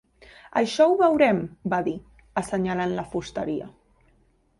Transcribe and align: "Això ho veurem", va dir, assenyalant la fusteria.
"Això 0.59 0.85
ho 0.93 0.95
veurem", 1.01 1.41
va 1.73 1.79
dir, 1.87 1.93
assenyalant 2.41 2.95
la 3.01 3.05
fusteria. 3.13 3.69